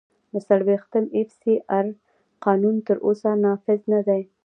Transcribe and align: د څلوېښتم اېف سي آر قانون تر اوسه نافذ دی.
د 0.33 0.35
څلوېښتم 0.47 1.05
اېف 1.17 1.29
سي 1.41 1.53
آر 1.77 1.85
قانون 2.45 2.75
تر 2.87 2.97
اوسه 3.05 3.29
نافذ 3.43 3.81
دی. 4.09 4.21